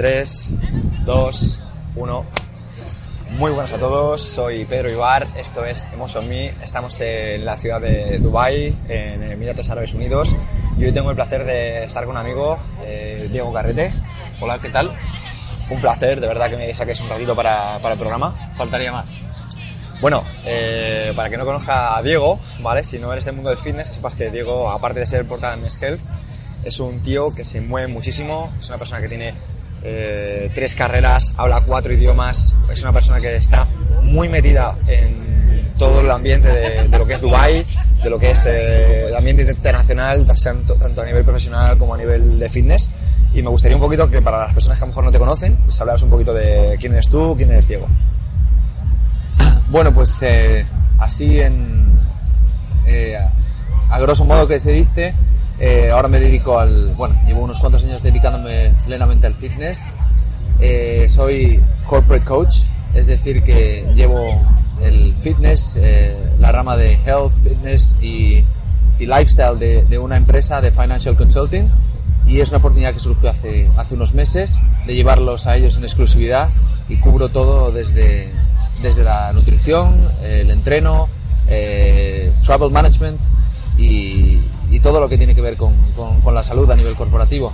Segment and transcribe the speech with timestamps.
[0.00, 0.54] 3,
[1.04, 1.60] 2,
[1.94, 2.24] 1.
[3.32, 7.82] Muy buenas a todos, soy Pedro Ibar, esto es Emotion Me, estamos en la ciudad
[7.82, 10.34] de Dubai, en Emiratos Árabes Unidos,
[10.78, 13.92] y hoy tengo el placer de estar con un amigo, eh, Diego Carrete.
[14.40, 14.90] Hola, ¿qué tal?
[15.68, 18.54] Un placer, de verdad que me saques un ratito para, para el programa.
[18.56, 19.14] Faltaría más.
[20.00, 22.84] Bueno, eh, para que no conozca a Diego, ¿vale?
[22.84, 25.56] Si no eres del mundo del fitness, que sepas que Diego, aparte de ser portada
[25.56, 26.00] de Men's Health,
[26.64, 29.34] es un tío que se mueve muchísimo, es una persona que tiene
[29.82, 33.66] eh, tres carreras, habla cuatro idiomas, es una persona que está
[34.02, 37.64] muy metida en todo el ambiente de, lo que es Dubai,
[38.02, 42.38] de lo que es eh, el ambiente internacional, tanto, a nivel profesional como a nivel
[42.38, 42.88] de fitness.
[43.32, 45.18] Y me gustaría un poquito que para las personas que a lo mejor no te
[45.18, 47.86] conocen, pues hablaras un poquito de quién eres tú, quién eres Diego.
[49.68, 50.66] Bueno, pues eh,
[50.98, 51.98] así en
[53.90, 55.14] a grosso modo que se dice,
[55.60, 59.80] eh, ahora me dedico al, bueno, llevo unos cuantos años dedicándome plenamente al fitness.
[60.58, 62.60] Eh, soy corporate coach,
[62.94, 64.40] es decir que llevo
[64.82, 68.42] el fitness, eh, la rama de health, fitness y,
[68.98, 71.70] y lifestyle de, de una empresa de financial consulting
[72.26, 75.82] y es una oportunidad que surgió hace, hace unos meses de llevarlos a ellos en
[75.82, 76.48] exclusividad
[76.88, 78.30] y cubro todo desde,
[78.82, 81.08] desde la nutrición, el entreno,
[81.48, 83.18] eh, travel management
[83.76, 84.38] y,
[84.70, 87.52] y, todo lo que tiene que ver con, con, con, la salud a nivel corporativo.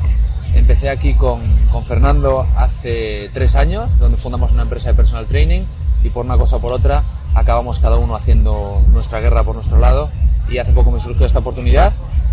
[0.54, 1.40] Empecé aquí con,
[1.72, 5.62] con Fernando hace tres años, donde fundamos una empresa de personal training
[6.02, 7.02] y por una cosa o por otra
[7.34, 10.10] acabamos cada uno haciendo nuestra guerra por nuestro lado
[10.48, 11.92] y hace poco me surgió esta oportunidad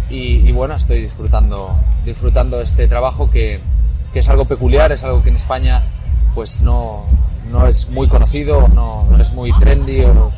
[0.10, 1.76] y, y bueno, estoy disfrutando,
[2.06, 3.60] disfrutando este trabajo que,
[4.14, 5.82] que, es algo peculiar, es algo que en España
[6.36, 7.04] pues no,
[7.52, 10.32] no es muy conocido, no, no es muy trendy o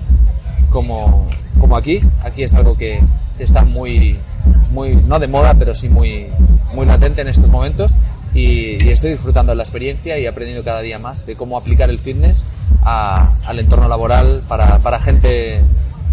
[0.72, 1.28] como,
[1.60, 2.02] como aquí.
[2.24, 3.02] Aquí es algo que
[3.40, 4.20] está muy,
[4.72, 6.28] muy, no de moda, pero sí muy,
[6.74, 7.94] muy latente en estos momentos.
[8.34, 11.90] Y, y, estoy disfrutando de la experiencia y aprendiendo cada día más de cómo aplicar
[11.90, 12.44] el fitness
[12.84, 15.62] a, al entorno laboral para, para gente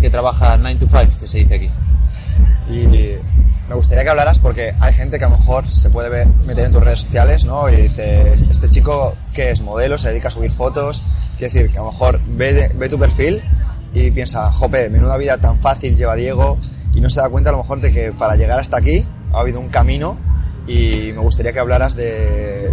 [0.00, 1.70] que trabaja 9 to 5, que se dice aquí.
[2.70, 2.86] Y
[3.68, 6.66] me gustaría que hablaras porque hay gente que a lo mejor se puede ver, meter
[6.66, 7.68] en tus redes sociales ¿no?
[7.70, 11.02] y dice, este chico que es modelo, se dedica a subir fotos,
[11.38, 13.40] quiere decir que a lo mejor ve, ve tu perfil
[13.94, 16.58] y piensa, jope, menuda vida tan fácil lleva Diego
[16.94, 19.40] y no se da cuenta a lo mejor de que para llegar hasta aquí ha
[19.40, 20.16] habido un camino
[20.66, 22.72] y me gustaría que hablaras de,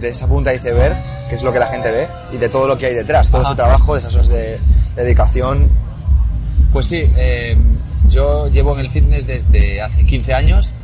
[0.00, 0.96] de esa punta de iceberg,
[1.28, 3.42] que es lo que la gente ve, y de todo lo que hay detrás, todo
[3.42, 3.52] Ajá.
[3.52, 4.58] ese trabajo, de esas horas de,
[4.96, 5.68] de dedicación.
[6.72, 7.56] Pues sí, eh,
[8.08, 10.74] yo llevo en el fitness desde hace 15 años,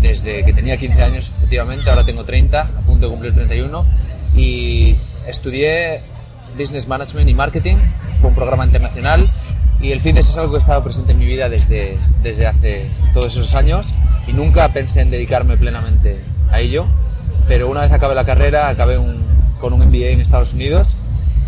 [0.00, 3.84] desde que tenía 15 años efectivamente, ahora tengo 30, a punto de cumplir 31,
[4.36, 6.02] y estudié
[6.58, 7.76] Business Management y Marketing,
[8.20, 9.28] fue un programa internacional,
[9.80, 12.86] y el fitness es algo que ha estado presente en mi vida desde, desde hace
[13.14, 13.92] todos esos años,
[14.26, 16.18] y nunca pensé en dedicarme plenamente
[16.50, 16.86] a ello,
[17.46, 19.22] pero una vez acabé la carrera, acabé un,
[19.60, 20.98] con un MBA en Estados Unidos,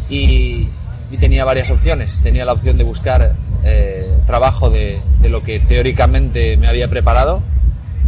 [0.09, 0.69] y,
[1.11, 2.21] y tenía varias opciones.
[2.23, 7.43] Tenía la opción de buscar eh, trabajo de, de, lo que teóricamente me había preparado,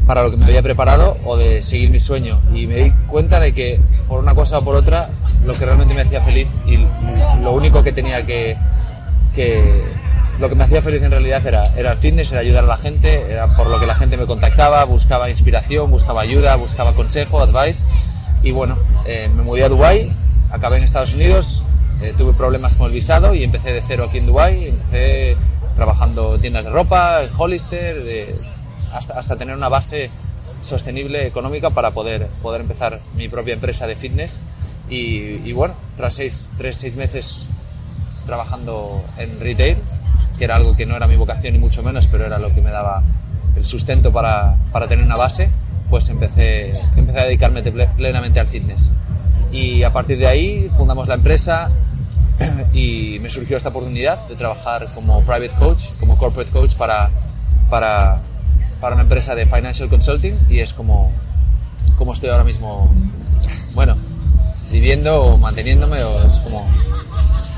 [0.07, 2.41] para lo que me había preparado, o de seguir mi sueño.
[2.53, 5.11] Y me di cuenta de que, por una cosa o por otra,
[5.45, 6.79] lo que realmente me hacía feliz y
[7.43, 8.57] lo único que tenía que.
[9.35, 9.83] que
[10.39, 12.77] lo que me hacía feliz en realidad era, era el fitness, era ayudar a la
[12.77, 17.41] gente, era por lo que la gente me contactaba, buscaba inspiración, buscaba ayuda, buscaba consejo,
[17.41, 17.85] advice.
[18.43, 18.77] Y bueno,
[19.07, 20.11] eh, me mudé a Dubai,
[20.51, 21.63] acabé en Estados Unidos,
[22.03, 25.37] eh, tuve problemas con el visado y empecé de cero aquí en Dubai, empecé
[25.77, 28.35] trabajando en tiendas de ropa, en Hollister, de,
[28.93, 30.11] hasta, hasta tener una base
[30.65, 34.39] sostenible económica para poder, poder empezar mi propia empresa de fitness.
[34.89, 37.47] Y, y bueno, tras seis, tres, seis meses
[38.27, 39.77] trabajando en retail,
[40.43, 42.61] que era algo que no era mi vocación ni mucho menos, pero era lo que
[42.61, 43.01] me daba
[43.55, 45.49] el sustento para, para tener una base,
[45.89, 48.91] pues empecé, empecé a dedicarme plenamente al fitness.
[49.53, 51.71] Y a partir de ahí fundamos la empresa,
[52.73, 57.09] y me surgió esta oportunidad de trabajar como private coach, como corporate coach para,
[57.71, 58.19] para,
[58.81, 61.13] para una empresa de financial consulting y es como,
[61.97, 62.93] como estoy ahora mismo,
[63.75, 63.97] bueno,
[64.73, 66.69] viviendo o manteniéndome o es como...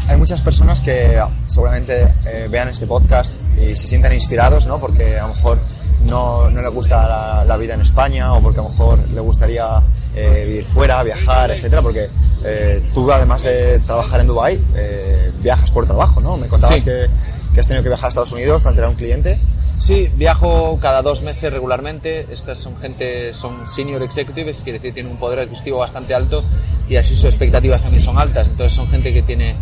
[0.08, 4.78] Hay muchas personas que seguramente eh, vean este podcast y se sientan inspirados, ¿no?
[4.78, 5.58] Porque a lo mejor
[6.06, 9.20] no, no le gusta la, la, vida en España o porque a lo mejor le
[9.20, 9.82] gustaría
[10.14, 12.08] eh, vivir fuera, viajar, etcétera, porque
[12.44, 16.36] eh, tú además de trabajar en Dubai eh, viajas por trabajo, ¿no?
[16.36, 16.84] Me contabas sí.
[16.84, 17.06] que,
[17.54, 19.38] que, has tenido que viajar a Estados Unidos para entrenar a un cliente.
[19.80, 22.26] Sí, viajo cada dos meses regularmente.
[22.30, 26.44] Estas son gente, son senior executives, quiere decir tienen un poder adquisitivo bastante alto
[26.88, 28.46] y así sus expectativas también son altas.
[28.48, 29.56] Entonces son gente que tiene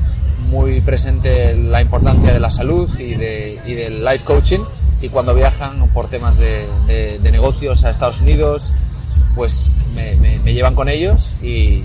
[0.49, 4.61] muy presente la importancia de la salud y, de, y del life coaching
[5.03, 8.73] y cuando viajan por temas de, negocios a Estados Unidos,
[9.35, 11.83] pues me, llevan con ellos y,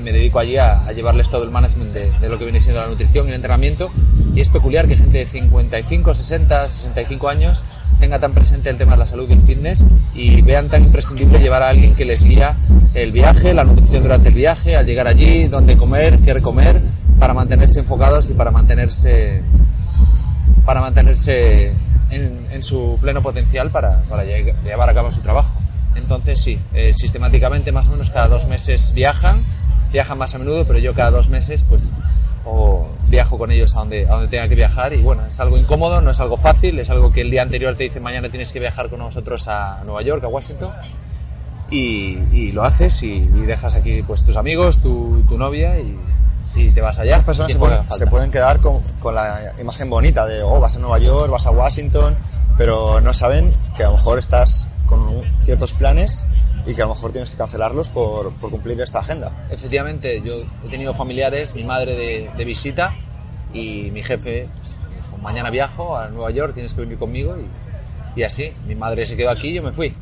[0.00, 2.80] me dedico allí a, a llevarles todo el management de, de lo que viene siendo
[2.80, 3.90] la nutrición y el entrenamiento.
[4.34, 7.62] Y es peculiar que gente de 55, 60, 65 años
[8.00, 9.84] tenga tan presente el tema de la salud y el fitness
[10.14, 12.56] y vean tan imprescindible llevar a alguien que les guía
[12.94, 16.80] el viaje, la nutrición durante el viaje, al llegar allí, dónde comer, qué recomer,
[17.18, 19.42] para mantenerse enfocados y para mantenerse
[20.64, 21.72] para mantenerse
[22.10, 25.50] en, su pleno potencial para, para lle- llevar a cabo su trabajo.
[25.94, 29.40] Entonces sí, eh, sistemáticamente más o menos cada dos meses viajan,
[29.92, 31.92] viajan más a menudo, pero yo cada dos meses pues
[33.08, 36.00] viajo con ellos a donde, a donde tenga que viajar y bueno, es algo incómodo,
[36.00, 38.58] no es algo fácil, es algo que el día anterior te dicen mañana tienes que
[38.60, 40.70] viajar con nosotros a Nueva York, a Washington
[41.70, 45.94] y, lo haces y, y dejas aquí pues tus amigos, tu, tu novia y,
[46.54, 47.12] y te vas allá.
[47.12, 50.76] Las personas se pueden, se pueden quedar con, con la imagen bonita de, oh, vas
[50.76, 52.16] a Nueva York, vas a Washington,
[52.56, 56.24] pero no saben que a lo mejor estás con ciertos planes
[56.66, 59.30] y que a lo mejor tienes que cancelarlos por, por cumplir esta agenda.
[59.50, 62.94] Efectivamente, yo he tenido familiares, mi madre de, de visita
[63.52, 64.48] y mi jefe,
[65.10, 69.06] pues, mañana viajo a Nueva York, tienes que venir conmigo y, y así, mi madre
[69.06, 69.94] se quedó aquí y yo me fui.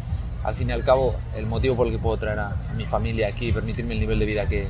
[0.43, 2.85] Al fin y al cabo, el motivo por el que puedo traer a, a mi
[2.87, 4.67] familia aquí y permitirme el nivel de vida que,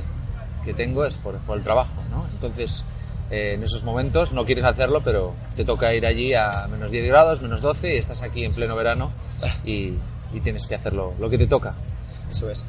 [0.67, 2.25] que tengo es por, por el trabajo, ¿no?
[2.33, 2.83] Entonces,
[3.31, 7.07] eh, en esos momentos no quieres hacerlo, pero te toca ir allí a menos 10
[7.07, 9.11] grados, menos 12 y estás aquí en pleno verano
[9.65, 9.93] y,
[10.33, 11.73] y tienes que hacerlo lo que te toca.
[12.29, 12.65] Eso es.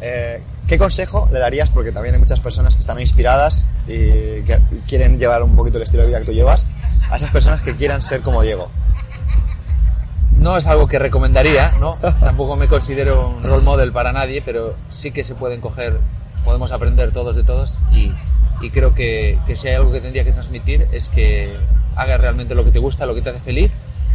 [0.00, 1.70] Eh, ¿Qué consejo le darías?
[1.70, 4.58] Porque también hay muchas personas que están inspiradas y que
[4.88, 6.66] quieren llevar un poquito el estilo de vida que tú llevas,
[7.08, 8.68] a esas personas que quieran ser como Diego.
[10.32, 11.96] No es algo que recomendaría, ¿no?
[12.20, 16.00] Tampoco me considero un role model para nadie, pero sí que se pueden coger,
[16.44, 18.12] podemos aprender todos de todos y,
[18.60, 21.56] y creo que, que si hay algo que tendría que transmitir es que
[21.96, 23.70] hagas realmente lo que te gusta, lo que te hace feliz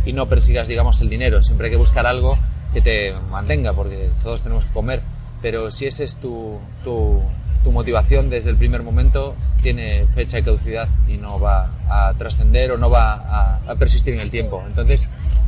[0.06, 1.44] y no persigas, digamos, el dinero.
[1.44, 2.38] Siempre hay que buscar algo
[2.74, 5.02] que te mantenga, porque todos tenemos que comer.
[5.42, 7.22] Pero si esa es tu, tu,
[7.64, 12.72] tu motivación desde el primer momento, tiene fecha de caducidad y no va a trascender
[12.72, 14.64] o no va a, a persistir en el tiempo.
[14.66, 15.06] Entonces,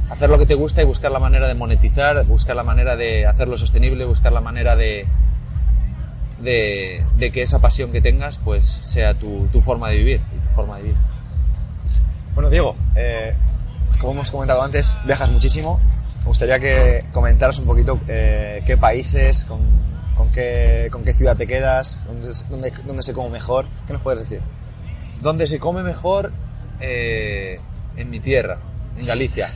[0.10, 3.26] hacer lo que te gusta y buscar la manera de monetizar, buscar la manera de
[3.26, 5.08] hacerlo sostenible, buscar la manera de,
[6.42, 10.48] de, de que esa pasión que tengas pues sea tu, tu forma de vivir y
[10.48, 10.98] tu forma de vida.
[12.34, 13.34] Bueno, Diego, eh,
[14.00, 15.80] como hemos comentado antes, viajas muchísimo.
[16.20, 19.60] Me gustaría que comentaras un poquito eh, qué países, con,
[20.16, 23.66] con qué, con qué ciudad te quedas, dónde, dónde, dónde se come mejor.
[23.88, 24.42] ¿Qué nos puedes decir?
[25.22, 26.32] Donde se come mejor
[26.80, 27.60] eh,
[27.98, 28.60] en mi tierra,
[28.98, 29.50] en Galicia.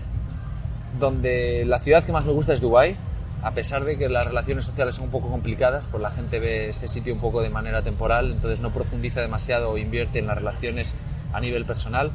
[1.00, 2.98] Donde la ciudad que más me gusta es Dubái,
[3.44, 6.70] a pesar de que las relaciones sociales son un poco complicadas, pues la gente ve
[6.70, 10.38] este sitio un poco de manera temporal, entonces no profundiza demasiado o invierte en las
[10.38, 10.96] relaciones
[11.34, 12.12] a nivel personal.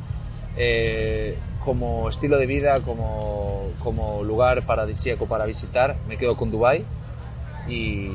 [0.57, 6.83] Eh, como estilo de vida, como, como lugar paradisíaco para visitar, me quedo con Dubái
[7.69, 8.13] y,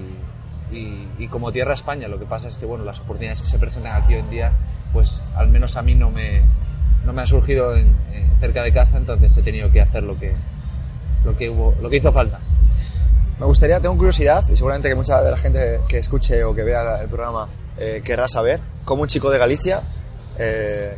[0.72, 2.08] y, como tierra España.
[2.08, 4.52] Lo que pasa es que bueno, las oportunidades que se presentan aquí hoy en día,
[4.92, 6.42] pues al menos a mí no me,
[7.06, 7.76] no me han surgido
[8.40, 10.34] cerca de casa, entonces he tenido que hacer lo que,
[11.24, 12.40] lo que, hubo, lo que hizo falta.
[13.44, 16.64] Me gustaría, tengo curiosidad, y seguramente que mucha de la gente que escuche o que
[16.64, 19.82] vea el programa eh, querrá saber, cómo un chico de Galicia
[20.40, 20.94] eh,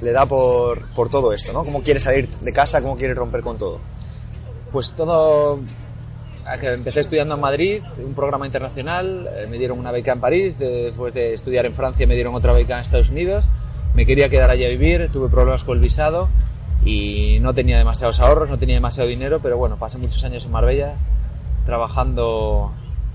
[0.00, 1.62] le da por, por todo esto, ¿no?
[1.62, 3.80] Cómo quiere salir de casa, cómo quiere romper con todo.
[4.72, 5.58] Pues todo.
[6.62, 10.84] Empecé estudiando en Madrid, un programa internacional, eh, me dieron una beca en París, de-
[10.84, 13.44] después de estudiar en Francia me dieron otra beca en Estados Unidos,
[13.94, 16.30] me quería quedar allí a vivir, tuve problemas con el visado
[16.82, 20.50] y no tenía demasiados ahorros, no tenía demasiado dinero, pero bueno, pasé muchos años en
[20.50, 20.94] Marbella
[21.70, 22.72] trabajando,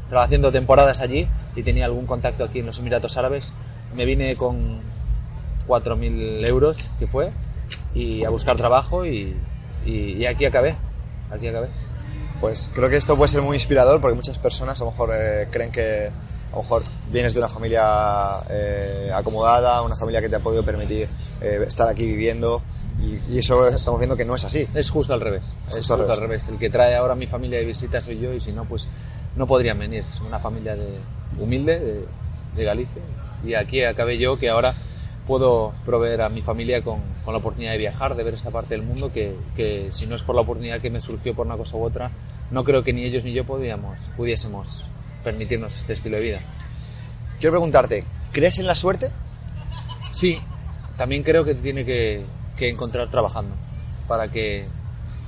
[0.09, 3.51] tra- haciendo temporadas allí y tenía algún contacto aquí en los Emiratos Árabes.
[3.95, 4.79] Me vine con
[5.67, 7.31] 4.000 euros, que fue,
[7.93, 9.35] y a buscar trabajo y,
[9.85, 10.75] y- y aquí acabé,
[11.31, 11.67] aquí acabé.
[12.39, 15.47] Pues creo que esto puede ser muy inspirador porque muchas personas a lo mejor eh,
[15.51, 16.07] creen que
[16.51, 17.83] a lo mejor vienes de una familia
[18.49, 21.09] eh, acomodada, una familia que te ha podido permitir
[21.41, 22.61] eh, estar aquí viviendo
[23.01, 24.67] y, y eso estamos viendo que no es así.
[24.73, 25.43] Es justo al revés.
[25.65, 26.43] Justo Es al justo al revés.
[26.43, 26.47] revés.
[26.49, 28.87] El que trae ahora a mi familia de visita soy yo y si no, pues
[29.35, 30.03] no podrían venir.
[30.09, 30.87] Es una familia de,
[31.39, 32.05] humilde de,
[32.55, 33.01] de Galicia
[33.45, 34.73] y aquí acabé yo que ahora
[35.27, 38.75] puedo proveer a mi familia con, con la oportunidad de viajar, de ver esta parte
[38.75, 41.57] del mundo que, que si no es por la oportunidad que me surgió por una
[41.57, 42.11] cosa u otra,
[42.51, 44.85] no creo que ni ellos ni yo podíamos, pudiésemos
[45.23, 46.41] permitirnos este estilo de vida.
[47.39, 49.09] Quiero preguntarte, ¿crees en la suerte?
[50.11, 50.39] Sí,
[50.97, 52.23] también creo que tiene que,
[52.55, 53.55] que encontrar trabajando
[54.07, 54.65] para que,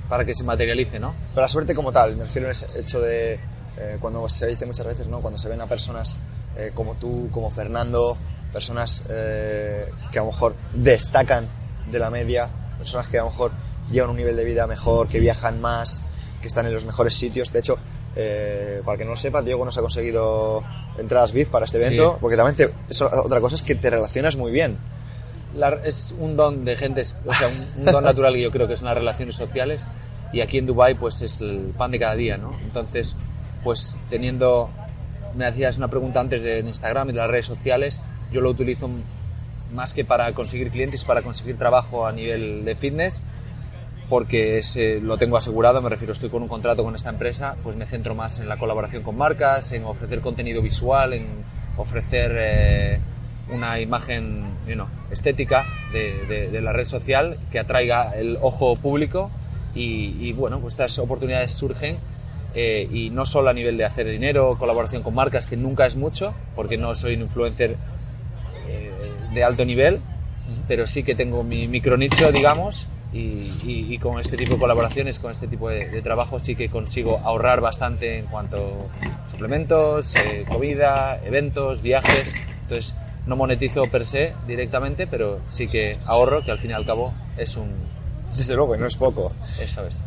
[0.08, 1.14] para que se materialice, ¿no?
[1.30, 3.34] Pero la suerte como tal, me refiero al hecho de
[3.78, 5.20] eh, cuando se dice muchas veces, ¿no?
[5.20, 6.16] Cuando se ven a personas
[6.56, 8.16] eh, como tú, como Fernando,
[8.52, 11.46] personas eh, que a lo mejor destacan
[11.90, 13.50] de la media, personas que a lo mejor
[13.90, 16.00] llevan un nivel de vida mejor, que viajan más,
[16.40, 17.52] que están en los mejores sitios.
[17.52, 17.76] De hecho,
[18.20, 20.64] Eh, para que no lo sepa, Diego nos ha conseguido
[20.98, 22.18] entradas VIP para este evento, Sí.
[22.20, 24.76] porque también te- eso- otra cosa es que te relacionas muy bien.
[25.58, 28.68] La- es un don de gente, o sea, un, un don natural que yo creo
[28.68, 29.84] que son las relaciones sociales
[30.32, 32.52] y aquí en Dubai pues es el pan de cada día, ¿no?
[32.62, 33.16] Entonces,
[33.64, 34.70] pues teniendo,
[35.36, 38.00] me hacías una pregunta antes de Instagram y de las redes sociales,
[38.32, 38.88] yo lo utilizo
[39.72, 43.22] más que para conseguir clientes, para conseguir trabajo a nivel de fitness,
[44.08, 47.56] porque es, eh, lo tengo asegurado, me refiero, estoy con un contrato con esta empresa,
[47.62, 51.26] pues me centro más en la colaboración con marcas, en ofrecer contenido visual, en
[51.76, 53.00] ofrecer eh,
[53.48, 58.76] una imagen you know, estética de, de- de la red social que atraiga el ojo
[58.76, 59.30] público
[59.74, 61.98] y, y, bueno, pues estas oportunidades surgen
[62.54, 65.96] eh, y no solo a nivel de hacer dinero, colaboración con marcas, que nunca es
[65.96, 67.76] mucho, porque no soy un influencer
[68.66, 68.92] eh,
[69.32, 70.00] de alto nivel,
[70.66, 75.18] pero sí que tengo mi micronicho, digamos, y, y- y con este tipo de colaboraciones,
[75.18, 78.90] con este tipo de, de trabajo, sí que consigo ahorrar bastante en cuanto
[79.26, 82.36] a suplementos, eh, comida, eventos, viajes.
[82.62, 82.94] Entonces,
[83.28, 87.12] no monetizo per se directamente, pero sí que ahorro, que al fin y al cabo
[87.36, 87.70] es un.
[88.34, 89.30] Desde luego, y no es poco.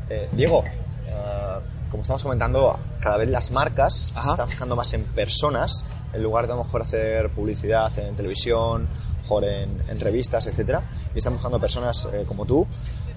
[0.09, 1.59] Eh, Diego, eh,
[1.91, 4.23] como estamos comentando, cada vez las marcas Ajá.
[4.23, 8.15] se están fijando más en personas, en lugar de a lo mejor hacer publicidad en
[8.15, 8.87] televisión,
[9.21, 10.81] mejor en, en revistas, etcétera,
[11.13, 12.65] y están buscando personas eh, como tú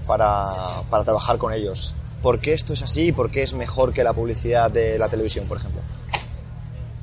[0.06, 1.94] para, para trabajar con ellos.
[2.20, 5.08] ¿Por qué esto es así y por qué es mejor que la publicidad de la
[5.08, 5.80] televisión, por ejemplo?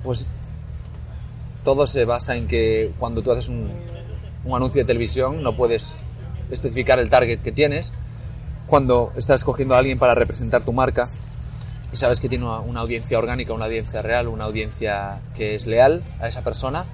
[0.04, 0.26] Pues
[1.64, 3.70] todo se basa en que cuando tú haces un,
[4.46, 5.96] un anuncio de televisión no puedes
[6.50, 7.92] especificar el target que tienes.
[8.68, 11.10] Cuando estás escogiendo a alguien para representar tu marca
[11.94, 16.04] y sabes que tiene una, audiencia orgánica, una audiencia real, una audiencia que es leal
[16.22, 16.86] a esa persona,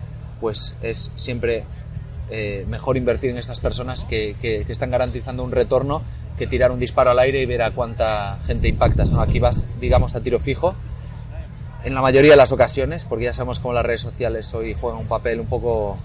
[0.41, 1.65] pues es siempre
[2.29, 6.01] eh, mejor invertir en estas personas que, que- que están garantizando un retorno
[6.37, 9.11] que tirar un disparo al aire y ver a cuánta gente impactas.
[9.11, 9.21] ¿no?
[9.21, 10.75] Aquí vas, digamos, a tiro fijo
[11.87, 14.99] en la mayoría de las ocasiones, porque ya sabemos cómo las redes sociales hoy juegan
[14.99, 15.97] un papel un poco,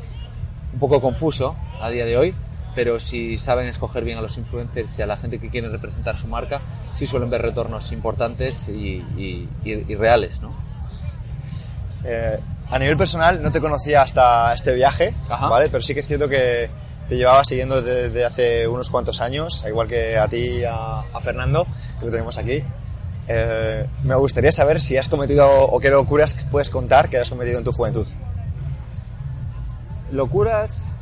[0.73, 2.35] un poco confuso a día de hoy,
[2.75, 6.17] pero si saben escoger bien a los influencers y a la gente que quiere representar
[6.17, 6.61] su marca,
[6.93, 10.53] sí suelen ver retornos importantes y, y- y- y reales, ¿no?
[12.05, 12.39] Eh,
[12.71, 15.49] a nivel personal, no te conocía hasta este viaje, Ajá.
[15.49, 15.69] ¿vale?
[15.69, 16.71] Pero sí que es cierto que
[17.09, 21.67] te llevaba siguiendo desde hace unos cuantos años, igual que a ti a, a Fernando,
[21.99, 22.63] que lo tenemos aquí.
[23.29, 27.59] Eh, me gustaría saber si has cometido o qué locuras puedes contar que has cometido
[27.59, 28.07] en tu juventud.
[30.11, 30.95] Locuras,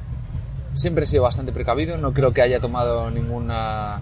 [0.75, 4.01] siempre he sido bastante precavido, no creo que haya tomado ninguna,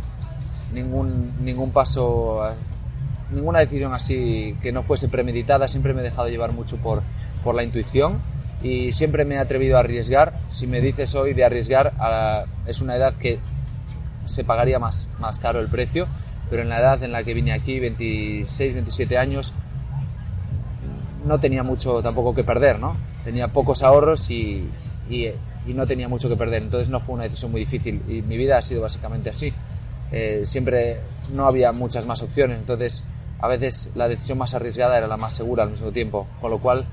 [0.73, 2.43] ningún, ningún paso,
[3.33, 7.03] ninguna decisión así que no fuese premeditada, siempre me he dejado llevar mucho por,
[7.43, 8.19] por la intuición
[8.63, 10.35] y siempre me he atrevido a arriesgar.
[10.51, 13.39] Si me dices hoy de arriesgar, a- es una edad que
[14.27, 16.07] se pagaría más, más caro el precio,
[16.51, 19.53] pero en la edad en la que vine aquí, 26, 27 años,
[21.27, 22.97] no tenía mucho tampoco que perder, ¿no?
[23.25, 24.69] Tenía pocos ahorros y,
[25.11, 25.27] y-
[25.67, 28.37] y no tenía mucho que perder, entonces no fue una decisión muy difícil y mi
[28.39, 29.53] vida ha sido básicamente así.
[30.11, 31.01] Eh, siempre
[31.35, 33.05] no había muchas más opciones, entonces
[33.41, 36.59] a veces la decisión más arriesgada era la más segura al mismo tiempo, con lo
[36.59, 36.87] cual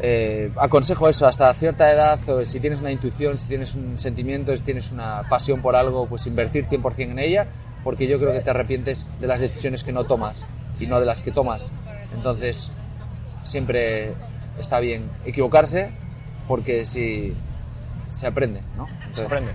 [0.00, 4.54] eh, aconsejo eso, hasta cierta edad, o si tienes una intuición, si tienes un sentimiento,
[4.56, 7.46] si tienes una pasión por algo, pues invertir 100% en ella,
[7.84, 10.42] porque yo creo que te arrepientes de las decisiones que no tomas
[10.78, 11.70] y no de las que tomas.
[12.14, 12.70] Entonces,
[13.44, 14.12] siempre
[14.58, 15.90] está bien equivocarse,
[16.48, 17.34] porque si
[18.10, 18.86] se aprende, ¿no?
[18.86, 19.52] Se Entonces, aprende.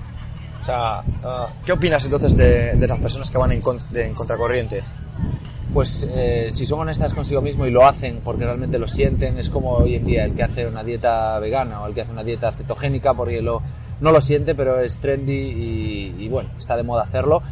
[0.61, 4.07] O sea, ah, ¿qué opinas entonces de, de las personas que van en, con- de-
[4.07, 4.81] en contracorriente?
[5.73, 9.49] Pues eh, si son honestas consigo mismo y lo hacen porque realmente lo sienten, es
[9.49, 12.23] como hoy en día el que hace una dieta vegana o el que hace una
[12.23, 13.61] dieta cetogénica porque lo,
[13.99, 17.43] no lo siente, pero es trendy y, y bueno, está de moda hacerlo.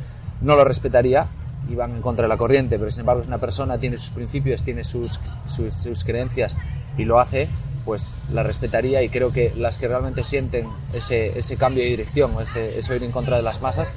[0.44, 1.28] No lo respetaría
[1.70, 4.10] y van en contra de la corriente, pero sin embargo es una persona, tiene sus
[4.10, 6.58] principios, tiene sus, sus, creencias
[6.98, 7.48] y lo hace,
[7.86, 12.34] pues la respetaría y creo que las que realmente sienten ese, ese cambio de dirección,
[12.42, 13.92] ese, eso ir en contra de las masas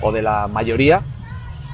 [0.00, 1.02] o de la mayoría,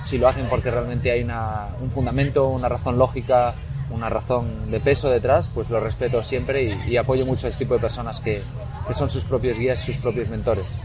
[0.03, 3.55] si lo hacen porque realmente hay una- un fundamento, una razón lógica,
[3.91, 7.75] una razón de peso detrás, pues lo respeto siempre y, apoyo mucho a este tipo
[7.75, 8.43] de personas que,
[8.87, 10.77] que son sus propios guías, sus propios mentores.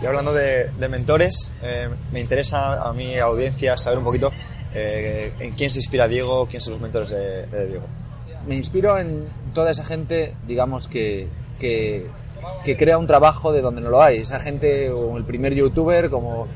[0.00, 4.30] Y hablando de, de mentores, eh, me interesa a mi audiencia saber un poquito
[4.74, 7.86] eh, en quién se inspira Diego, quién son los mentores de, Diego.
[8.46, 11.28] Me inspiro en toda esa gente, digamos, que,
[11.58, 12.06] que,
[12.76, 14.18] crea un trabajo de donde no lo hay.
[14.18, 16.46] Esa gente, o el primer youtuber, como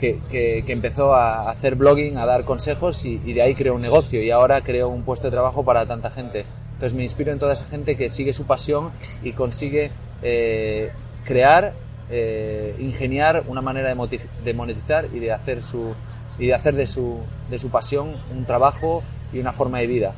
[0.00, 3.82] que, que- empezó a hacer blogging, a dar consejos y, y de ahí creó un
[3.82, 6.46] negocio y ahora creó un puesto de trabajo para tanta gente.
[6.74, 8.92] Entonces me inspiro en toda esa gente que sigue su pasión
[9.22, 9.90] y consigue
[10.22, 10.90] eh,
[11.24, 11.74] crear,
[12.10, 15.94] eh, ingeniar una manera de, monetizar y de hacer su
[16.38, 17.18] y de hacer de su,
[17.50, 20.14] de su pasión un trabajo y una forma de vida.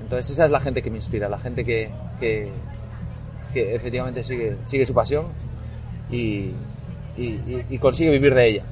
[0.00, 2.50] Entonces esa es la gente que me inspira, la gente que, que,
[3.52, 5.26] que efectivamente sigue, sigue su pasión
[6.10, 6.52] y,
[7.18, 8.62] y- y consigue vivir de ella.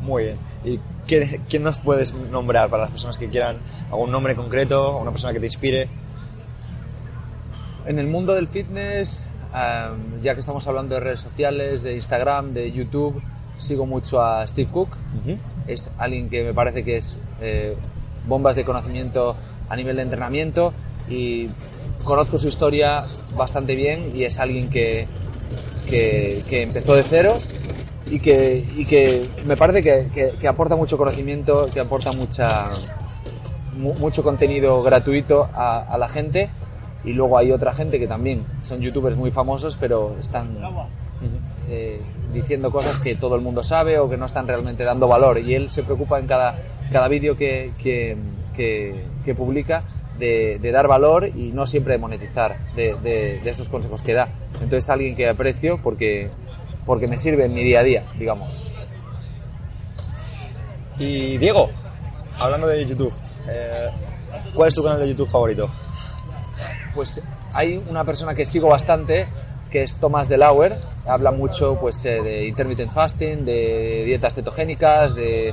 [0.00, 0.38] Muy bien.
[0.64, 3.56] ¿Y quién, quién nos puedes nombrar para las personas que quieran
[3.90, 5.88] algún nombre concreto, una persona que te inspire?
[7.86, 12.52] En el mundo del fitness, am, ya que estamos hablando de redes sociales, de Instagram,
[12.52, 13.22] de YouTube,
[13.58, 14.90] sigo mucho a Steve Cook.
[15.66, 17.76] Es alguien que me parece que es eh,
[18.26, 19.36] bombas de conocimiento
[19.68, 20.74] a nivel de entrenamiento
[21.08, 21.48] y
[22.04, 23.04] conozco su historia
[23.36, 25.06] bastante bien y es alguien que,
[25.88, 27.38] que, que empezó de cero
[28.10, 32.68] y que, y que me parece que, que- que aporta mucho conocimiento, que aporta mucha,
[33.78, 36.50] mu- mucho contenido gratuito a, a la gente
[37.04, 40.56] y luego hay otra gente que también son youtubers muy famosos pero están
[41.70, 42.00] eh,
[42.32, 45.54] diciendo cosas que todo el mundo sabe o que no están realmente dando valor y
[45.54, 46.56] él se preocupa en cada,
[46.92, 48.16] cada vídeo que, que,
[48.54, 49.82] que- que publica
[50.18, 54.12] de, de dar valor y no siempre de monetizar de, de- de esos consejos que
[54.14, 54.28] da.
[54.54, 56.30] Entonces es alguien que aprecio porque,
[56.86, 58.62] porque me sirve en mi día a día, digamos.
[60.98, 61.70] Y Diego,
[62.38, 63.12] hablando de YouTube,
[63.48, 63.88] eh,
[64.54, 65.68] ¿cuál es tu canal de YouTube favorito?
[66.94, 67.20] Pues
[67.52, 69.26] hay una persona que sigo bastante
[69.70, 75.52] que es Thomas Delauer, habla mucho pues eh, de intermittent fasting, de dietas cetogénicas, de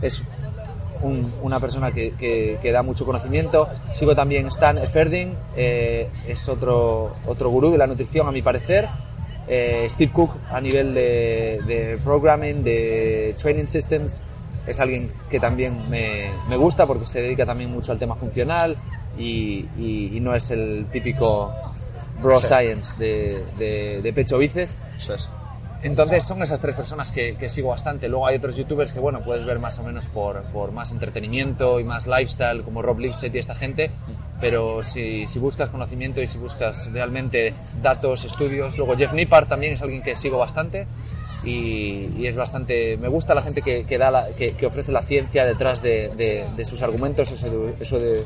[0.00, 0.24] es
[1.02, 3.68] un- una persona que, que- que da mucho conocimiento.
[3.92, 8.88] Sigo también Stan Efferding, eh, es otro, otro gurú de la nutrición a mi parecer.
[9.46, 14.22] Eh, Steve Cook a nivel de, de programming, de training systems,
[14.66, 18.76] es alguien que también me, me gusta porque se dedica también mucho al tema funcional
[19.16, 21.52] y, y- y no es el típico
[22.20, 22.46] bro Sí.
[22.48, 24.76] science de, de, de pecho bíceps.
[24.96, 25.30] Eso es.
[25.80, 28.08] Entonces son esas tres personas que, que sigo bastante.
[28.08, 31.78] Luego hay otros youtubers que, bueno, puedes ver más o menos por, por más entretenimiento
[31.78, 33.92] y más lifestyle, como Rob Lipset y esta gente.
[34.40, 38.76] Pero si, si buscas conocimiento y si buscas realmente datos, estudios.
[38.76, 40.88] Luego Jeff Nippard también es alguien que sigo bastante.
[41.44, 42.96] Y, y es bastante.
[42.96, 46.08] Me gusta la gente que, que, da la- que, que ofrece la ciencia detrás de,
[46.16, 47.30] de- de sus argumentos.
[47.30, 48.24] Eso de-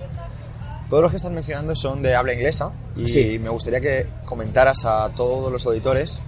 [0.92, 3.38] Todos los que estás mencionando son de habla inglesa y Sí.
[3.38, 6.20] me gustaría que comentaras a todos los auditores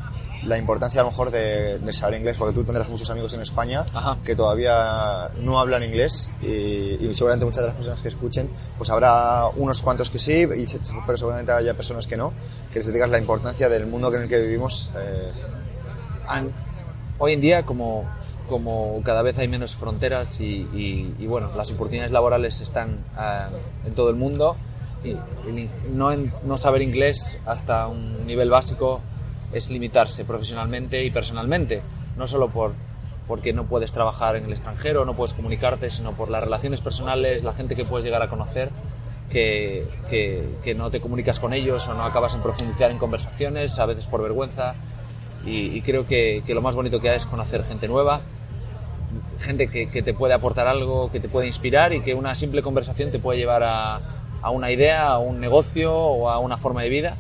[0.45, 3.43] la importancia a lo mejor de, de saber inglés, porque tú tendrás muchos amigos en
[3.43, 4.17] España Ajá.
[4.25, 8.49] que todavía no hablan inglés y, y seguramente muchas de las personas que escuchen,
[8.79, 10.67] pues habrá unos cuantos que sí, y
[11.07, 12.33] pero seguramente haya personas que no,
[12.73, 14.89] que les digas la importancia del mundo en el que vivimos.
[14.97, 15.31] eh,
[17.19, 18.05] hoy en día como,
[18.49, 23.49] como cada vez hay menos fronteras y, y- y, bueno, las oportunidades laborales están ah,
[23.87, 24.57] en todo el mundo.
[25.05, 25.17] Y
[25.93, 29.01] no, en- no saber inglés hasta un nivel básico
[29.53, 31.83] es limitarse profesionalmente y personalmente,
[32.17, 32.73] no solo por
[33.27, 37.43] porque no puedes trabajar en el extranjero, no puedes comunicarte, sino por las relaciones personales,
[37.43, 38.69] la gente que puedes llegar a conocer,
[39.31, 43.79] que, que- que no te comunicas con ellos o no acabas en profundizar en conversaciones,
[43.79, 44.75] a veces por vergüenza,
[45.47, 48.21] y, y creo que, que lo más bonito que hay es conocer gente nueva,
[49.41, 52.63] gente que, que te puede aportar algo, que te puede inspirar y que una simple
[52.63, 54.01] conversación te puede llevar a,
[54.43, 57.17] a una idea, a un negocio o a una forma de vida.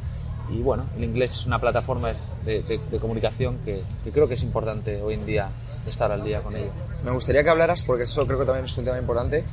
[0.50, 2.12] Y bueno, el inglés es una plataforma
[2.44, 5.48] de, de- de comunicación que, que creo que es importante hoy en día
[5.86, 6.70] estar al día con ello.
[7.04, 9.44] Me gustaría que hablaras, porque eso creo que también es un tema importante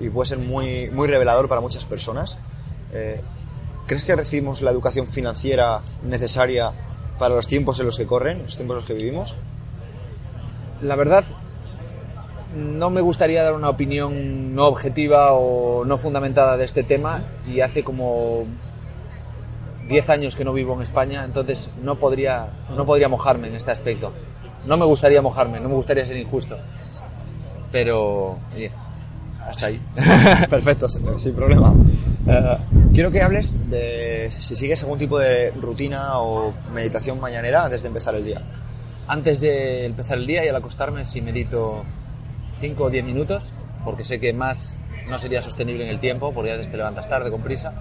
[0.00, 2.38] y puede ser muy, muy revelador para muchas personas.
[2.92, 3.20] Eh,
[3.86, 6.72] ¿Crees que recibimos la educación financiera necesaria
[7.18, 9.36] para los tiempos en los que corren, los tiempos en los que vivimos?
[10.80, 11.24] La verdad,
[12.54, 17.60] no me gustaría dar una opinión no objetiva o no fundamentada de este tema y
[17.60, 18.44] hace como
[19.88, 23.70] 10 años que no vivo en España, entonces no podría, no podría mojarme en este
[23.70, 24.12] aspecto.
[24.66, 26.56] No me gustaría mojarme, no me gustaría ser injusto.
[27.72, 28.70] Pero, oye,
[29.40, 29.80] hasta ahí.
[30.50, 31.74] Perfecto, sin, problema.
[32.26, 32.56] Eh,
[32.92, 37.88] quiero que hables de si sigues algún tipo de rutina o meditación mañanera antes de
[37.88, 38.42] empezar el día.
[39.08, 41.82] Antes de empezar el día y al acostarme, si medito
[42.60, 43.52] 5 o 10 minutos,
[43.84, 44.74] porque sé que más
[45.08, 47.72] no sería sostenible en el tiempo, porque a veces te levantas tarde con prisa,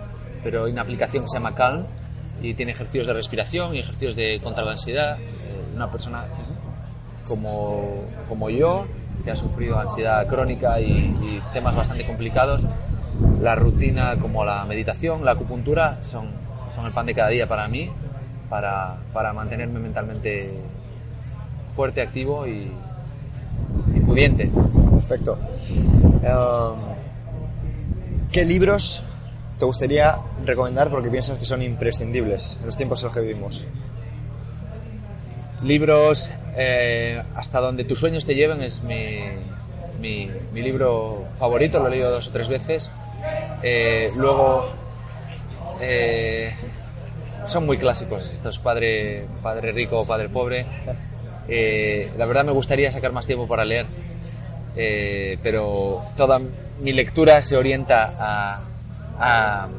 [0.44, 1.86] pero hay una aplicación que se llama Calm
[2.42, 5.20] y tiene ejercicios de respiración y ejercicios de contra la ansiedad.
[5.20, 6.26] Eh, una persona
[7.28, 8.86] como, como yo,
[9.24, 12.66] que ha sufrido ansiedad crónica y, y temas bastante complicados,
[13.42, 16.30] la rutina como la meditación, la acupuntura, son,
[16.74, 17.90] son el pan de cada día para mí,
[18.50, 20.52] para, para mantenerme mentalmente
[21.76, 22.72] fuerte, activo y, y
[24.10, 24.50] pudiente.
[24.96, 25.38] Perfecto.
[25.72, 26.80] Um,
[28.32, 29.04] ¿Qué libros
[29.58, 33.68] te gustaría recomendar porque piensas que son imprescindibles en los tiempos en los que vivimos?
[35.64, 39.20] Libros, eh, hasta donde tus sueños te lleven es mi,
[40.00, 42.92] mi, mi libro favorito, lo he leído dos o tres veces.
[43.62, 44.70] Eh, luego,
[45.82, 46.54] eh,
[47.46, 50.66] son muy clásicos estos, Padre, padre Rico, Padre Pobre.
[51.50, 53.86] Eh, la verdad me gustaría sacar más tiempo para leer,
[54.76, 56.40] eh, pero toda
[56.82, 58.62] mi lectura se orienta a,
[59.18, 59.70] a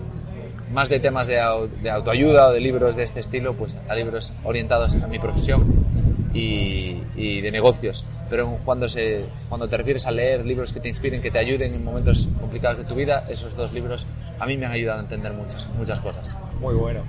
[0.72, 1.38] más de temas de,
[1.82, 5.86] de autoayuda o de libros de este estilo, pues a libros orientados a mi profesión
[6.34, 8.04] y, y de negocios.
[8.28, 11.74] Pero cuando, se, cuando te refieres a leer libros que te inspiren, que te ayuden
[11.74, 14.06] en momentos complicados de tu vida, esos dos libros
[14.38, 16.30] a mí me han ayudado a entender muchas, muchas cosas.
[16.60, 17.02] Muy bueno.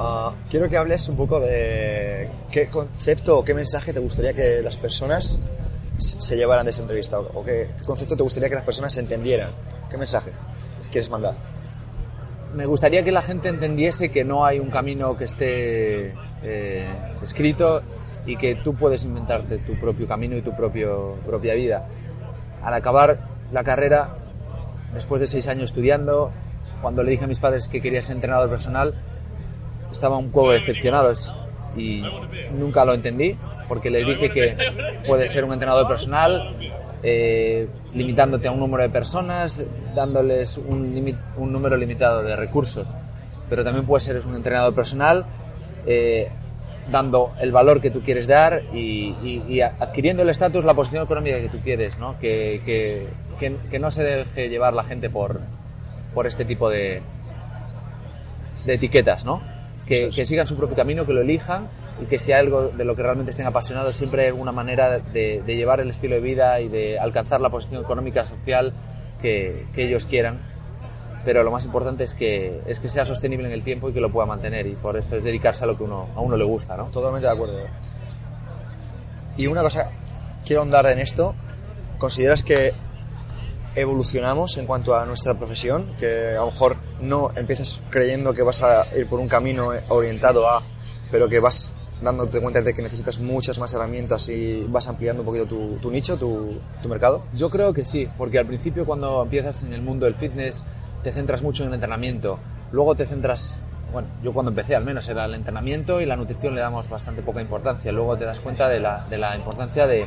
[0.00, 4.62] Ah, quiero que hables un poco de qué concepto o qué mensaje te gustaría que
[4.62, 5.40] las personas
[5.98, 9.50] se llevaran de esta entrevista o qué concepto te gustaría que las personas entendieran.
[9.90, 10.30] ¿Qué mensaje
[10.92, 11.34] quieres mandar?
[12.54, 16.86] Me gustaría que la gente entendiese que no hay un camino que esté eh,
[17.20, 17.82] escrito
[18.24, 21.88] y que tú puedes inventarte tu propio camino y tu propio, propia vida.
[22.62, 23.18] Al acabar
[23.50, 24.14] la carrera,
[24.94, 26.30] después de seis años estudiando,
[26.82, 28.94] cuando le dije a mis padres que quería ser entrenador personal,
[29.90, 31.34] estaban un poco decepcionados
[31.76, 32.02] y
[32.52, 33.36] nunca lo entendí
[33.68, 34.56] porque les dije que
[35.06, 36.54] puedes ser un entrenador personal
[37.02, 39.62] eh, limitándote a un número de personas,
[39.94, 42.88] dándoles un, limi- un número limitado de recursos,
[43.48, 45.24] pero también puedes ser un entrenador personal
[45.86, 46.28] eh,
[46.90, 51.48] dando el valor que tú quieres dar y, adquiriendo el estatus, la posición económica que
[51.50, 52.18] tú quieres, ¿no?
[52.18, 53.06] Que-
[53.70, 55.40] que no se deje llevar la gente por,
[56.14, 57.00] por este tipo de,
[58.66, 59.40] de etiquetas, ¿no?
[59.88, 60.14] Que, es.
[60.14, 61.66] que sigan su propio camino, que lo elijan
[62.00, 65.42] y que sea algo de lo que realmente estén apasionados, siempre hay alguna manera de,
[65.44, 68.72] de llevar el estilo de vida y de alcanzar la posición económica, social
[69.20, 70.38] que, que ellos quieran.
[71.24, 74.00] Pero lo más importante es que, es que sea sostenible en el tiempo y que
[74.00, 76.44] lo pueda mantener y por eso es dedicarse a lo que uno, a uno le
[76.44, 76.84] gusta, ¿no?
[76.86, 77.58] Totalmente de acuerdo.
[79.36, 79.90] Y una cosa,
[80.44, 81.34] quiero ahondar en esto.
[81.98, 82.72] ¿Consideras que
[83.80, 85.94] evolucionamos en cuanto a nuestra profesión?
[85.98, 90.48] Que a lo mejor no empiezas creyendo que vas a ir por un camino orientado
[90.48, 90.62] a,
[91.10, 95.26] pero que vas dándote cuenta de que necesitas muchas más herramientas y vas ampliando un
[95.26, 97.24] poquito tu, tu nicho, tu, tu mercado.
[97.34, 100.62] Yo creo que sí, porque al principio cuando empiezas en el mundo del fitness
[101.02, 102.38] te centras mucho en el entrenamiento,
[102.72, 103.60] luego te centras,
[103.92, 107.22] bueno, yo cuando empecé al menos era el entrenamiento y la nutrición le damos bastante
[107.22, 110.06] poca importancia, luego te das cuenta de la, de la importancia de,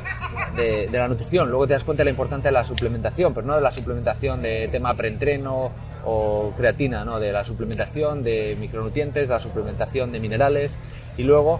[0.55, 3.55] de- la nutrición, luego te das cuenta de la importancia de la suplementación, pero no
[3.55, 5.71] de la suplementación de tema preentreno
[6.05, 10.77] o creatina, no, de la suplementación de micronutrientes, de la suplementación de minerales.
[11.17, 11.59] Y luego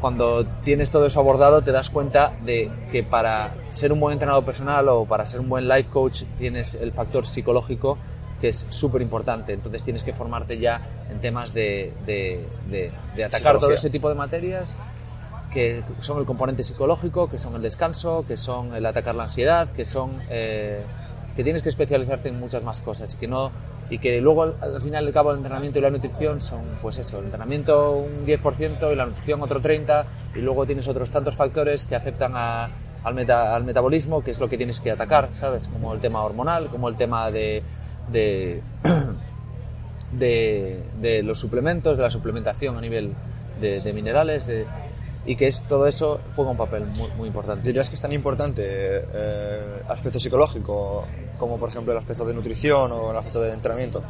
[0.00, 4.44] cuando tienes todo eso abordado te das cuenta de que para ser un buen entrenador
[4.44, 7.98] personal o para ser un buen life coach tienes el factor psicológico
[8.40, 9.52] que es súper importante.
[9.52, 14.08] Entonces tienes que formarte ya en temas de, de- de- de atacar todo ese tipo
[14.08, 14.74] de materias
[15.52, 19.68] que son el componente psicológico, que son el descanso, que son el atacar la ansiedad,
[19.72, 20.80] que son eh,
[21.36, 23.50] que tienes que especializarte en muchas más cosas y que no
[23.88, 26.98] y que luego al, al final del cabo el entrenamiento y la nutrición son pues
[26.98, 30.04] eso, el entrenamiento un 10% y la nutrición otro 30
[30.36, 32.68] y luego tienes otros tantos factores que afectan a-
[33.02, 35.66] al, meta- al metabolismo, que es lo que tienes que atacar, ¿sabes?
[35.68, 37.62] Como el tema hormonal, como el tema de,
[38.10, 38.62] de
[40.12, 43.14] de, de los suplementos, de la suplementación a nivel
[43.60, 44.66] de, minerales, de,
[45.26, 47.66] y que es, todo eso juega un papel muy, muy importante.
[47.66, 51.04] ¿Dirías que es tan importante eh, aspecto psicológico
[51.36, 54.02] como por ejemplo el aspecto de nutrición o el aspecto de entrenamiento?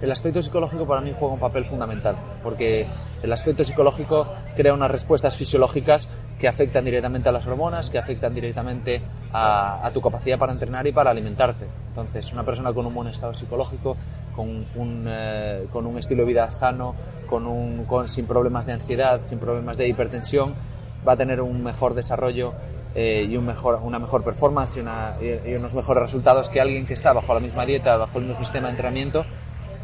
[0.00, 2.86] El aspecto psicológico para mí juega un papel fundamental, porque
[3.20, 6.08] el aspecto psicológico crea unas respuestas fisiológicas
[6.38, 10.86] que afectan directamente a las hormonas, que afectan directamente a, a tu capacidad para entrenar
[10.86, 11.66] y para alimentarte.
[11.88, 13.96] Entonces, una persona con un buen estado psicológico,
[14.36, 16.94] con un, eh, con un estilo de vida sano,
[17.28, 20.54] con un, con, sin problemas de ansiedad, sin problemas de hipertensión,
[21.06, 22.52] va a tener un mejor desarrollo
[22.94, 26.86] eh, y un mejor, una mejor performance y, una- y- unos mejores resultados que alguien
[26.86, 29.24] que está bajo la misma dieta, bajo el mismo sistema de entrenamiento,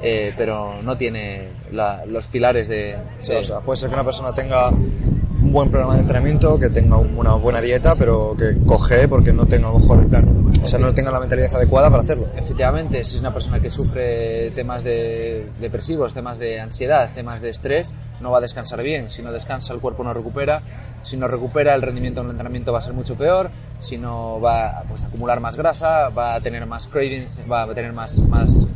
[0.04, 2.96] eh, pero no tiene la- los pilares de...
[3.20, 6.58] Sí, de- o sea, puede ser que una persona tenga un buen programa de entrenamiento,
[6.58, 9.98] que tenga un- una buena dieta, pero que coge porque no tenga a lo mejor
[10.00, 10.52] el plan.
[10.62, 12.26] O sea, no tenga la mentalidad adecuada para hacerlo.
[12.36, 17.50] Efectivamente, si es una persona que sufre temas de depresivos, temas de ansiedad, temas de
[17.50, 19.10] estrés, no va a descansar bien.
[19.10, 20.62] Si no descansa, el cuerpo no recupera.
[21.02, 23.50] Si no recupera, el rendimiento en el entrenamiento va a ser mucho peor.
[23.80, 27.74] Si no, va pues, a acumular más grasa, va a tener más cravings, va a
[27.74, 28.66] tener más, más,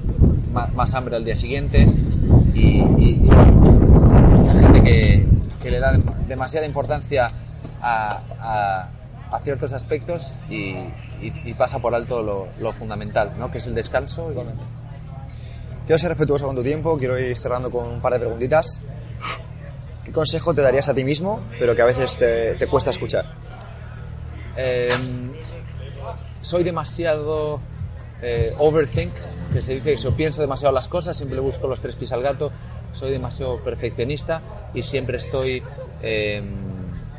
[0.53, 1.87] más, más hambre al día siguiente.
[2.55, 5.27] Y, y- y, hay gente que,
[5.63, 7.31] que le da dem- demasiada importancia
[7.81, 8.89] a, a-
[9.31, 10.75] a ciertos aspectos y,
[11.21, 13.51] y- pasa por alto lo, lo fundamental, ¿no?
[13.51, 14.33] que es el descanso.
[14.33, 14.37] y-
[15.87, 18.81] Quiero ser respetuoso con tu tiempo, quiero ir cerrando con un par de preguntitas.
[20.05, 23.27] ¿Qué consejo te darías a ti mismo, pero que a veces te, te cuesta escuchar?
[24.57, 24.89] Eh,
[26.41, 27.61] soy demasiado
[28.23, 29.13] eh, overthink,
[29.53, 32.51] que se dice eso, pienso demasiado las cosas, siempre busco los tres pies al gato,
[32.95, 34.43] soy demasiado perfeccionista
[34.75, 35.63] y siempre estoy
[36.03, 36.43] eh,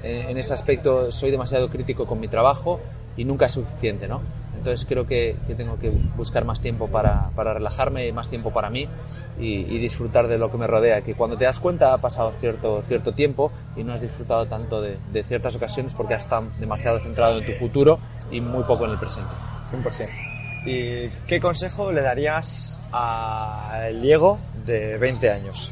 [0.04, 2.80] en, ese aspecto, soy demasiado crítico con mi trabajo
[3.18, 4.22] y nunca es suficiente, ¿no?
[4.58, 8.70] Entonces creo que, que tengo que buscar más tiempo para, para relajarme, más tiempo para
[8.70, 8.90] mí
[9.40, 12.34] y, y disfrutar de lo que me rodea, que cuando te das cuenta ha pasado
[12.40, 16.48] cierto, cierto tiempo y no has disfrutado tanto de, de ciertas ocasiones porque has estado
[16.60, 18.00] demasiado centrado en tu futuro
[18.32, 19.32] y muy poco en el presente.
[19.72, 20.29] 100%.
[20.66, 25.72] ¿Y qué consejo le darías al Diego de 20 años?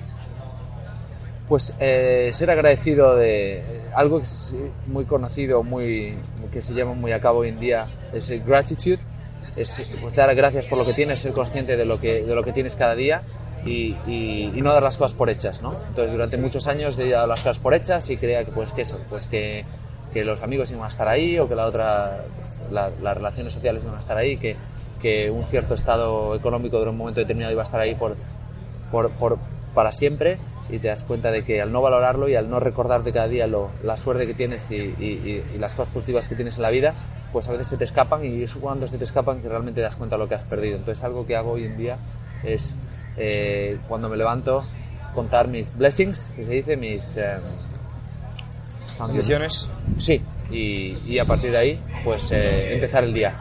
[1.50, 3.64] Pues eh, ser agradecido de
[3.96, 4.54] algo que es
[4.88, 6.14] muy conocido, muy,
[6.52, 9.00] que se llama muy a cabo hoy en día, es el gratitude,
[9.56, 12.44] es pues, dar gracias por lo que tienes, ser consciente de lo que, de lo
[12.44, 13.22] que tienes cada día
[13.66, 15.74] y, y- y no dar las cosas por hechas, ¿no?
[15.88, 18.82] Entonces durante muchos años he dado las cosas por hechas y creía que pues que
[18.82, 19.64] eso, pues que,
[20.14, 22.24] que los amigos iban a estar ahí o que la otra,
[22.72, 24.58] la- las relaciones sociales iban a estar ahí, que,
[25.02, 28.16] que un cierto estado económico de un momento determinado iba a estar ahí por,
[28.92, 29.38] por, por-
[29.74, 30.38] para siempre
[30.70, 33.48] y te das cuenta de que al no valorarlo y al no recordarte cada día
[33.48, 36.64] lo- la suerte que tienes y, y- y- y las cosas positivas que tienes en
[36.64, 36.94] la vida,
[37.32, 39.84] pues a veces se te escapan y es cuando se te escapan que realmente te
[39.84, 40.78] das cuenta de lo que has perdido.
[40.78, 41.98] Entonces algo que hago hoy en día
[42.44, 42.74] es
[43.18, 44.66] eh, cuando me levanto
[45.14, 47.16] contar mis blessings, que se dice, mis...
[47.18, 47.38] eh,
[48.98, 49.70] ¿Condiciones?
[50.00, 53.34] Sí, y, y a partir de ahí, pues eh, empezar el día.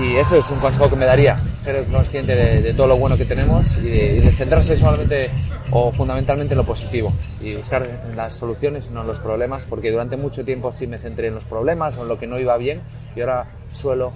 [0.00, 3.16] Y eso es un consejo que me daría, ser consciente de, de todo lo bueno
[3.18, 5.30] que tenemos y de, y de centrarse solamente
[5.72, 10.16] o fundamentalmente en lo positivo y buscar las soluciones no en los problemas, porque durante
[10.16, 12.80] mucho tiempo sí me centré en los problemas o en lo que no iba bien
[13.14, 14.12] y ahora suelo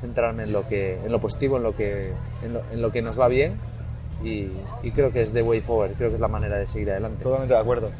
[0.00, 3.02] centrarme en lo, que, en lo positivo, en lo que, en lo, en lo que
[3.02, 3.56] nos va bien
[4.24, 4.48] y,
[4.82, 7.22] y creo que es the way forward, creo que es la manera de seguir adelante.
[7.22, 7.90] Totalmente de acuerdo.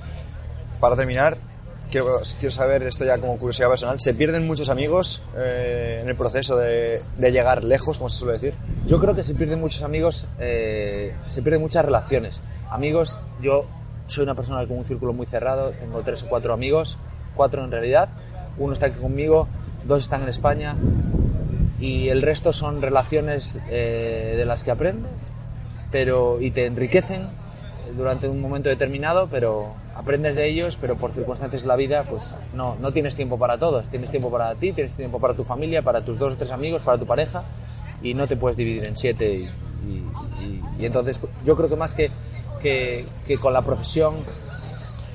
[0.81, 1.37] Para terminar,
[2.03, 6.17] quiero, quiero saber, esto ya como curiosidad personal, ¿se pierden muchos amigos eh, en el
[6.17, 8.55] proceso de, de llegar lejos, como se suele decir?
[8.87, 12.43] Yo creo que se pierden muchos amigos, eh, se pierden muchas relaciones.
[12.71, 13.65] Amigos, yo
[14.07, 16.99] soy una persona con un círculo muy cerrado, tengo tres o cuatro amigos,
[17.35, 18.09] cuatro en realidad.
[18.59, 19.49] Uno está aquí conmigo,
[19.85, 20.77] dos están en España
[21.81, 25.11] y el resto son relaciones eh, de las que aprendes
[25.91, 27.29] pero y te enriquecen
[27.97, 32.35] durante un momento determinado, pero aprendes de ellos, pero por circunstancias de la vida, pues
[32.55, 33.87] no, no tienes tiempo para todos.
[33.87, 36.83] Tienes tiempo para ti, tienes tiempo para tu familia, para tus dos o tres amigos,
[36.83, 37.45] para tu pareja,
[38.03, 39.49] y no te puedes dividir en siete.
[39.89, 40.05] Y,
[40.85, 42.11] entonces yo creo que más que,
[42.63, 44.17] que, con la profesión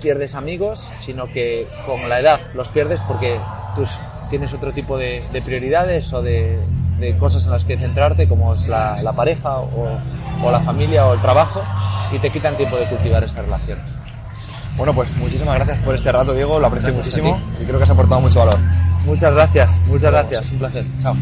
[0.02, 3.40] pierdes amigos, sino que con la edad los pierdes porque
[4.30, 6.60] tienes otro tipo de, de prioridades o de,
[7.20, 10.00] cosas en las que centrarte, como es la, pareja o,
[10.44, 11.62] o la familia o el trabajo,
[12.12, 14.01] y te quitan tiempo de cultivar esa relación.
[14.78, 17.84] Bueno, pues muchísimas gracias por este rato, Diego, lo aprecio Gracias muchísimo y creo que
[17.84, 18.58] has aportado mucho valor.
[19.06, 20.86] Muchas gracias, muchas gracias, un placer.
[21.02, 21.16] Chao.